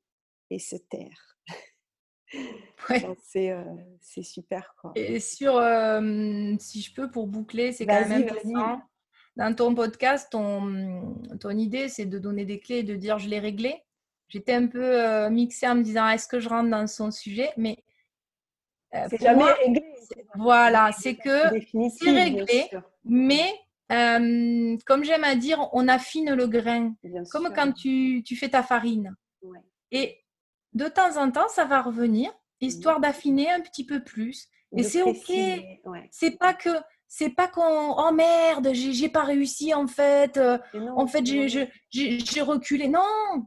[0.49, 1.37] et se taire.
[2.89, 3.05] Ouais.
[3.35, 3.63] Euh,
[4.01, 4.73] c'est super.
[4.81, 4.91] Quoi.
[4.95, 8.81] Et sur, euh, si je peux, pour boucler, c'est quand même intéressant.
[9.35, 13.29] Dans ton podcast, ton, ton idée, c'est de donner des clés et de dire je
[13.29, 13.83] l'ai réglé.
[14.29, 17.51] J'étais un peu euh, mixée en me disant est-ce que je rentre dans son sujet?
[17.57, 17.77] Mais
[18.95, 19.83] euh, c'est jamais réglé.
[20.35, 21.49] Voilà, c'est que
[21.99, 22.69] c'est réglé,
[23.05, 23.53] mais
[23.91, 26.93] euh, comme j'aime à dire, on affine le grain.
[27.31, 29.15] comme quand tu, tu, fais ta farine.
[29.91, 30.19] Et
[30.73, 34.47] de temps en temps, ça va revenir, histoire d'affiner un petit peu plus.
[34.75, 35.31] Et c'est OK.
[36.11, 36.69] C'est pas que
[37.15, 40.57] c'est pas qu'on oh merde j'ai pas réussi en fait euh,
[40.95, 42.87] en fait j'ai reculé.
[42.87, 43.01] Non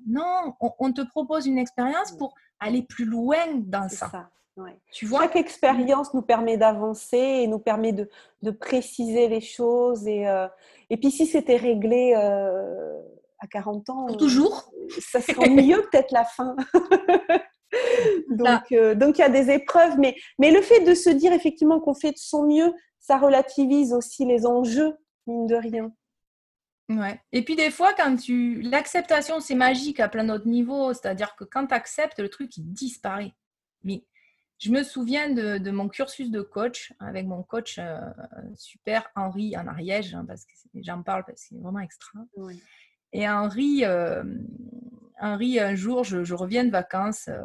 [0.07, 4.31] non on, te propose une expérience pour aller plus loin dans ça,
[4.92, 5.22] tu vois?
[5.22, 8.09] Chaque expérience nous permet d'avancer et nous permet de,
[8.42, 10.46] de, préciser les choses et euh,
[10.88, 13.00] et puis si c'était réglé euh,
[13.40, 14.70] à 40 ans toujours.
[15.00, 16.55] ça serait mieux peut-être la fin
[18.31, 18.62] donc
[18.96, 21.94] donc il y a des épreuves mais mais le fait de se dire effectivement qu'on
[21.94, 22.72] fait de son mieux
[23.07, 24.96] ça relativise aussi les enjeux,
[25.29, 25.92] mine de rien.
[26.88, 27.20] Ouais.
[27.33, 28.61] Et puis des fois, quand tu.
[28.62, 30.92] L'acceptation, c'est magique à plein d'autres niveaux.
[30.92, 33.33] C'est-à-dire que quand tu acceptes, le truc, il disparaît.
[33.85, 34.05] Mais
[34.59, 38.00] je me souviens de, mon cursus de coach avec mon coach euh,
[38.57, 42.18] super Henri en Ariège, hein, parce que j'en parle parce que c'est vraiment extra.
[43.12, 44.24] Et Henri, euh,
[45.18, 47.40] Henri, un jour, je, reviens de vacances, euh,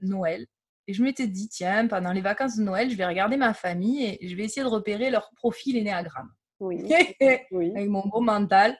[0.00, 0.46] Noël,
[0.88, 4.04] et je m'étais dit, tiens, pendant les vacances de Noël, je vais regarder ma famille
[4.04, 6.32] et je vais essayer de repérer leur profil énéagramme.
[6.58, 6.92] Oui.
[7.20, 8.76] Avec mon beau mental,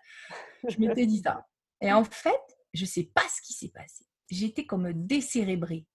[0.68, 1.46] je m'étais dit ça.
[1.81, 2.40] Et en fait,
[2.72, 4.05] je ne sais pas ce qui s'est passé.
[4.31, 5.87] J'étais comme décérébrée,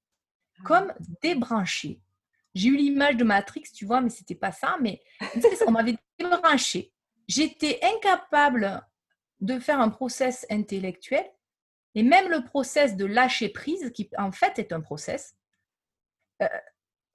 [0.60, 0.64] ah.
[0.66, 2.02] comme débranchée.
[2.54, 4.78] J'ai eu l'image de Matrix, tu vois, mais c'était pas ça.
[4.82, 5.02] Mais
[5.68, 6.92] on m'avait débranchée.
[7.28, 8.82] J'étais incapable
[9.42, 11.26] de faire un process intellectuel.
[11.98, 15.36] Et même le process de lâcher prise, qui en fait est un process,
[16.44, 16.48] euh,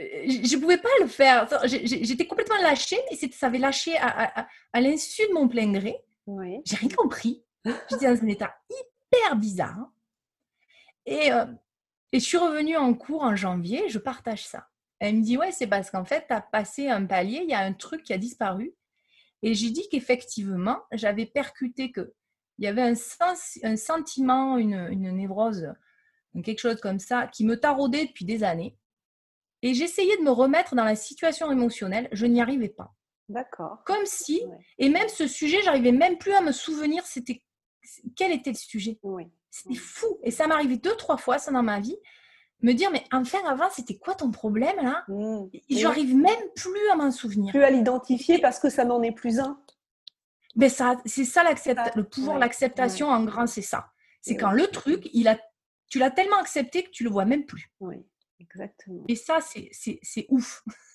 [0.00, 1.48] je ne pouvais pas le faire.
[1.68, 5.96] J'étais complètement lâchée, mais ça avait lâché à, l'insu de mon plein gré.
[6.26, 6.62] Oui.
[6.64, 7.44] J'ai rien compris.
[7.64, 9.88] J'étais dans un état hyper bizarre.
[11.06, 11.46] Et, euh,
[12.10, 14.66] et, je suis revenue en cours en janvier, je partage ça.
[14.98, 17.54] Elle me dit, ouais, c'est parce qu'en fait, tu as passé un palier, il y
[17.54, 18.74] a un truc qui a disparu.
[19.42, 22.14] Et j'ai dit qu'effectivement, j'avais percuté que
[22.62, 25.66] il y avait un, sens, un sentiment, une, une névrose,
[26.44, 28.76] quelque chose comme ça, qui me taraudait depuis des années
[29.62, 32.94] et j'essayais de me remettre dans la situation émotionnelle, je n'y arrivais pas.
[33.28, 33.78] D'accord.
[33.84, 34.42] Comme si,
[34.78, 37.42] et même ce sujet, j'arrivais même plus à me souvenir c'était
[38.16, 38.98] quel était le sujet.
[39.02, 39.28] Oui.
[39.50, 40.18] C'était fou.
[40.22, 41.96] Et ça m'arrivait deux, trois fois, ça dans ma vie,
[42.60, 45.04] me dire, mais enfin, avant, c'était quoi ton problème là?
[45.08, 45.46] Mmh.
[45.70, 47.50] J'arrive même plus à m'en souvenir.
[47.50, 49.60] Plus à l'identifier parce que ça n'en est plus un.
[50.54, 51.42] Mais ça, c'est ça
[51.94, 53.88] le pouvoir, l'acceptation en grand, c'est ça.
[54.20, 55.38] C'est quand le truc, il a,
[55.88, 57.70] tu l'as tellement accepté que tu le vois même plus.
[57.80, 58.04] Oui.
[58.42, 59.04] Exactement.
[59.08, 60.64] Et ça, c'est ouf.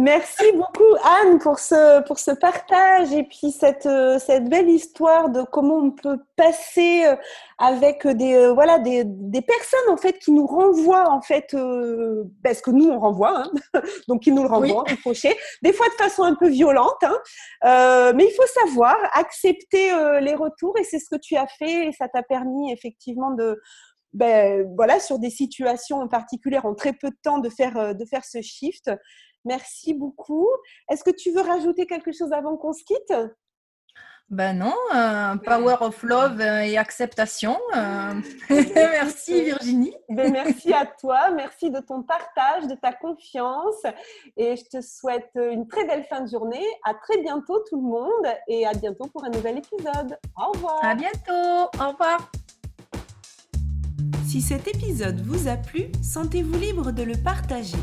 [0.00, 5.28] Merci beaucoup, Anne, pour ce, pour ce partage et puis cette, euh, cette belle histoire
[5.28, 7.16] de comment on peut passer euh,
[7.58, 11.54] avec des, euh, voilà, des, des personnes en fait, qui nous renvoient, en fait,
[12.42, 13.50] parce que nous, on renvoie, hein,
[14.08, 15.20] donc qui nous le renvoient, oui.
[15.62, 20.78] des fois de façon un peu violente, hein, mais il faut savoir accepter les retours
[20.78, 23.60] et c'est ce que tu as fait et ça t'a permis effectivement de
[24.12, 28.04] ben, voilà, sur des situations en particulier en très peu de temps de faire, de
[28.06, 28.90] faire ce shift.
[29.44, 30.48] Merci beaucoup.
[30.90, 33.12] Est-ce que tu veux rajouter quelque chose avant qu'on se quitte?
[34.30, 37.58] Ben non, euh, power of love euh, et acceptation.
[37.74, 38.14] Euh.
[38.48, 39.92] merci Virginie.
[40.08, 43.82] Ben, merci à toi, merci de ton partage, de ta confiance
[44.36, 46.64] et je te souhaite une très belle fin de journée.
[46.84, 50.16] À très bientôt tout le monde et à bientôt pour un nouvel épisode.
[50.36, 50.78] Au revoir.
[50.80, 51.68] À bientôt.
[51.80, 52.30] Au revoir.
[54.28, 57.78] Si cet épisode vous a plu, sentez-vous libre de le partager.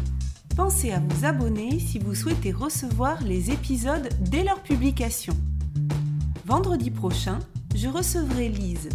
[0.57, 5.35] Pensez à vous abonner si vous souhaitez recevoir les épisodes dès leur publication.
[6.47, 7.37] Vendredi prochain,
[7.75, 8.89] je recevrai Lise.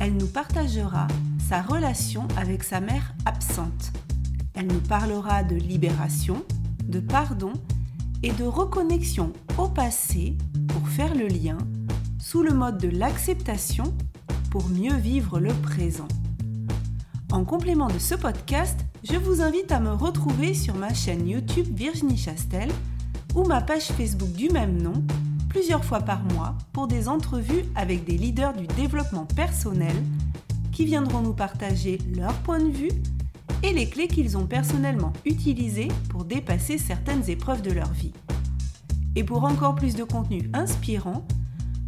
[0.00, 1.06] Elle nous partagera
[1.50, 3.92] sa relation avec sa mère absente.
[4.54, 6.42] Elle nous parlera de libération,
[6.84, 7.52] de pardon
[8.22, 10.34] et de reconnexion au passé
[10.68, 11.58] pour faire le lien
[12.18, 13.84] sous le mode de l'acceptation
[14.50, 16.08] pour mieux vivre le présent.
[17.32, 21.66] En complément de ce podcast, je vous invite à me retrouver sur ma chaîne YouTube
[21.70, 22.70] Virginie Chastel
[23.36, 24.94] ou ma page Facebook du même nom
[25.48, 29.94] plusieurs fois par mois pour des entrevues avec des leaders du développement personnel
[30.72, 32.90] qui viendront nous partager leur point de vue
[33.62, 38.12] et les clés qu'ils ont personnellement utilisées pour dépasser certaines épreuves de leur vie.
[39.14, 41.24] Et pour encore plus de contenu inspirant,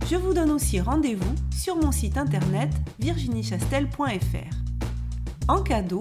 [0.09, 4.55] je vous donne aussi rendez-vous sur mon site internet virginiechastel.fr.
[5.49, 6.01] En cadeau,